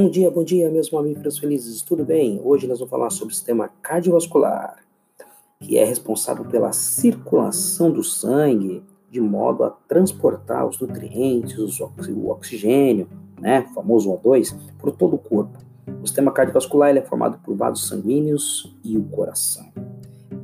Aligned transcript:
Bom 0.00 0.08
dia, 0.08 0.30
bom 0.30 0.44
dia, 0.44 0.70
meus 0.70 0.92
mamíferos 0.92 1.38
felizes, 1.38 1.82
tudo 1.82 2.04
bem? 2.04 2.40
Hoje 2.44 2.68
nós 2.68 2.78
vamos 2.78 2.88
falar 2.88 3.10
sobre 3.10 3.34
o 3.34 3.36
sistema 3.36 3.68
cardiovascular, 3.82 4.76
que 5.58 5.76
é 5.76 5.84
responsável 5.84 6.44
pela 6.44 6.70
circulação 6.70 7.90
do 7.90 8.04
sangue 8.04 8.80
de 9.10 9.20
modo 9.20 9.64
a 9.64 9.70
transportar 9.70 10.64
os 10.68 10.78
nutrientes, 10.78 11.80
o 11.80 12.28
oxigênio, 12.28 13.08
né, 13.40 13.66
o 13.68 13.74
famoso 13.74 14.08
O2, 14.12 14.54
por 14.78 14.92
todo 14.92 15.16
o 15.16 15.18
corpo. 15.18 15.58
O 16.00 16.06
sistema 16.06 16.30
cardiovascular 16.30 16.96
é 16.96 17.02
formado 17.02 17.40
por 17.42 17.56
vasos 17.56 17.88
sanguíneos 17.88 18.72
e 18.84 18.96
o 18.96 19.02
coração. 19.02 19.66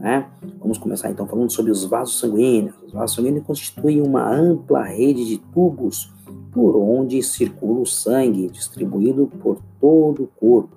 Né? 0.00 0.28
Vamos 0.58 0.78
começar 0.78 1.12
então 1.12 1.28
falando 1.28 1.52
sobre 1.52 1.70
os 1.70 1.84
vasos 1.84 2.18
sanguíneos. 2.18 2.74
Os 2.84 2.92
vasos 2.92 3.14
sanguíneos 3.14 3.46
constituem 3.46 4.02
uma 4.02 4.28
ampla 4.28 4.82
rede 4.82 5.24
de 5.24 5.38
tubos 5.38 6.12
por 6.54 6.76
onde 6.76 7.20
circula 7.20 7.80
o 7.80 7.86
sangue, 7.86 8.48
distribuído 8.48 9.26
por 9.42 9.58
todo 9.80 10.22
o 10.22 10.26
corpo. 10.28 10.76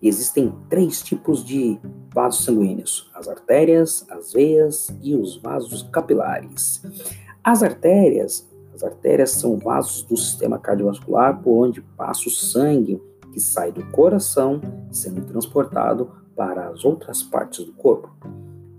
Existem 0.00 0.54
três 0.68 1.02
tipos 1.02 1.42
de 1.42 1.80
vasos 2.14 2.44
sanguíneos: 2.44 3.10
as 3.14 3.26
artérias, 3.26 4.06
as 4.10 4.34
veias 4.34 4.90
e 5.02 5.14
os 5.14 5.36
vasos 5.38 5.82
capilares. 5.84 6.82
As 7.42 7.62
artérias, 7.62 8.46
as 8.74 8.84
artérias 8.84 9.30
são 9.30 9.56
vasos 9.56 10.02
do 10.02 10.16
sistema 10.16 10.58
cardiovascular 10.58 11.40
por 11.42 11.66
onde 11.66 11.80
passa 11.80 12.28
o 12.28 12.30
sangue 12.30 13.00
que 13.32 13.40
sai 13.40 13.72
do 13.72 13.84
coração, 13.90 14.60
sendo 14.90 15.22
transportado 15.22 16.10
para 16.36 16.68
as 16.68 16.84
outras 16.84 17.22
partes 17.22 17.64
do 17.64 17.72
corpo. 17.72 18.10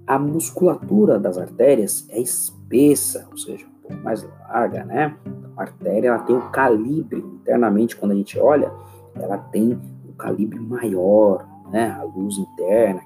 A 0.05 0.20
musculatura 0.20 1.20
das 1.20 1.38
artérias 1.38 2.05
é 2.10 2.20
espessa, 2.20 3.27
ou 3.32 3.38
seja, 3.38 3.66
mais 3.96 4.23
larga, 4.48 4.84
né? 4.84 5.16
A 5.55 5.62
artéria 5.62 6.10
ela 6.10 6.20
tem 6.20 6.35
o 6.35 6.49
calibre, 6.49 7.20
internamente, 7.20 7.96
quando 7.96 8.12
a 8.12 8.16
gente 8.16 8.40
olha, 8.40 8.71
ela 9.16 9.38
tem 9.38 9.79
o 10.07 10.13
calibre 10.13 10.60
maior, 10.60 11.48
né? 11.71 11.91
a 11.91 12.04
luz 12.04 12.38
interna, 12.38 13.02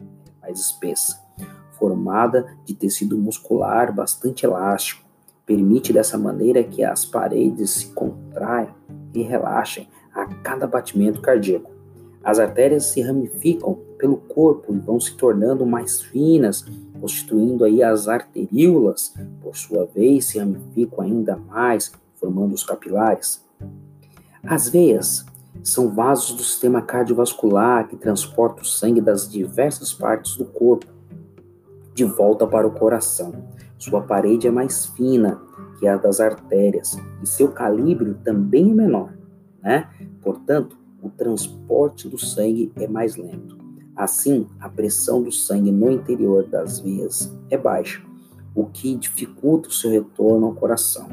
é 0.00 0.04
mais 0.40 0.60
espessa, 0.60 1.20
formada 1.72 2.46
de 2.64 2.74
tecido 2.74 3.16
muscular 3.16 3.92
bastante 3.92 4.44
elástico. 4.44 5.04
Permite 5.44 5.92
dessa 5.92 6.18
maneira 6.18 6.62
que 6.64 6.82
as 6.82 7.04
paredes 7.04 7.70
se 7.70 7.86
contraiam 7.92 8.74
e 9.14 9.22
relaxem 9.22 9.88
a 10.12 10.26
cada 10.26 10.66
batimento 10.66 11.20
cardíaco. 11.20 11.75
As 12.26 12.40
artérias 12.40 12.86
se 12.86 13.00
ramificam 13.00 13.78
pelo 13.96 14.16
corpo 14.16 14.74
e 14.74 14.78
vão 14.80 14.98
se 14.98 15.14
tornando 15.16 15.64
mais 15.64 16.02
finas, 16.02 16.64
constituindo 17.00 17.62
aí 17.62 17.84
as 17.84 18.08
arteríolas, 18.08 19.14
por 19.40 19.56
sua 19.56 19.86
vez, 19.86 20.24
se 20.24 20.40
ramificam 20.40 21.04
ainda 21.04 21.36
mais, 21.36 21.92
formando 22.16 22.52
os 22.52 22.64
capilares. 22.64 23.46
As 24.42 24.68
veias 24.68 25.24
são 25.62 25.94
vasos 25.94 26.36
do 26.36 26.42
sistema 26.42 26.82
cardiovascular 26.82 27.86
que 27.86 27.94
transportam 27.94 28.64
o 28.64 28.66
sangue 28.66 29.00
das 29.00 29.30
diversas 29.30 29.92
partes 29.94 30.36
do 30.36 30.46
corpo 30.46 30.86
de 31.94 32.02
volta 32.02 32.44
para 32.44 32.66
o 32.66 32.72
coração. 32.72 33.32
Sua 33.78 34.02
parede 34.02 34.48
é 34.48 34.50
mais 34.50 34.86
fina 34.86 35.40
que 35.78 35.86
a 35.86 35.96
das 35.96 36.18
artérias 36.18 36.98
e 37.22 37.26
seu 37.28 37.52
calibre 37.52 38.14
também 38.24 38.72
é 38.72 38.74
menor, 38.74 39.12
né? 39.62 39.88
Portanto, 40.20 40.76
o 41.06 41.10
transporte 41.10 42.08
do 42.08 42.18
sangue 42.18 42.72
é 42.76 42.88
mais 42.88 43.16
lento. 43.16 43.56
Assim, 43.94 44.46
a 44.60 44.68
pressão 44.68 45.22
do 45.22 45.32
sangue 45.32 45.70
no 45.70 45.90
interior 45.90 46.44
das 46.44 46.80
veias 46.80 47.32
é 47.48 47.56
baixa, 47.56 48.02
o 48.54 48.66
que 48.66 48.94
dificulta 48.94 49.68
o 49.68 49.72
seu 49.72 49.90
retorno 49.90 50.46
ao 50.46 50.54
coração. 50.54 51.08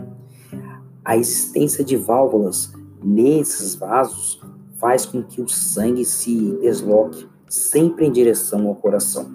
A 1.06 1.16
existência 1.16 1.84
de 1.84 1.96
válvulas 1.96 2.74
nesses 3.02 3.76
vasos 3.76 4.42
faz 4.78 5.06
com 5.06 5.24
que 5.24 5.42
o 5.42 5.48
sangue 5.48 6.04
se 6.04 6.58
desloque 6.62 7.28
sempre 7.48 8.06
em 8.06 8.12
direção 8.12 8.68
ao 8.68 8.76
coração. 8.76 9.32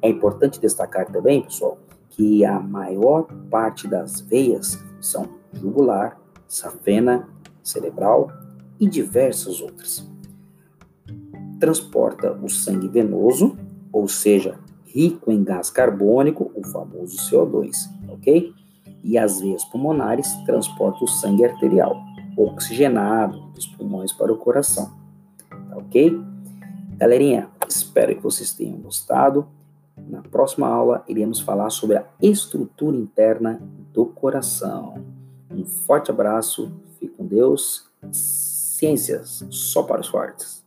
É 0.00 0.08
importante 0.08 0.60
destacar 0.60 1.06
também, 1.06 1.42
pessoal, 1.42 1.78
que 2.08 2.44
a 2.44 2.58
maior 2.58 3.26
parte 3.50 3.86
das 3.86 4.20
veias 4.20 4.78
são 5.00 5.28
jugular, 5.52 6.20
safena, 6.48 7.28
cerebral 7.62 8.41
e 8.82 8.88
diversas 8.88 9.62
outras 9.62 10.06
transporta 11.62 12.32
o 12.42 12.48
sangue 12.48 12.88
venoso, 12.88 13.56
ou 13.92 14.08
seja, 14.08 14.58
rico 14.84 15.30
em 15.30 15.44
gás 15.44 15.70
carbônico, 15.70 16.50
o 16.56 16.66
famoso 16.66 17.16
CO2, 17.18 17.88
ok? 18.08 18.52
E 19.04 19.16
as 19.16 19.40
veias 19.40 19.64
pulmonares 19.66 20.26
transportam 20.44 21.04
o 21.04 21.08
sangue 21.08 21.44
arterial, 21.44 21.96
oxigenado 22.36 23.38
dos 23.54 23.68
pulmões 23.68 24.12
para 24.12 24.32
o 24.32 24.36
coração, 24.36 24.90
tá 25.48 25.76
ok? 25.76 26.20
Galerinha, 26.96 27.48
espero 27.68 28.16
que 28.16 28.22
vocês 28.24 28.52
tenham 28.52 28.78
gostado. 28.78 29.46
Na 29.96 30.20
próxima 30.20 30.66
aula, 30.66 31.04
iremos 31.06 31.38
falar 31.38 31.70
sobre 31.70 31.98
a 31.98 32.06
estrutura 32.20 32.96
interna 32.96 33.62
do 33.92 34.04
coração. 34.04 34.94
Um 35.48 35.64
forte 35.64 36.10
abraço, 36.10 36.72
fique 36.98 37.14
com 37.16 37.24
Deus. 37.24 37.88
Ciências 38.82 39.44
só 39.48 39.84
para 39.84 40.00
os 40.00 40.08
fortes. 40.08 40.61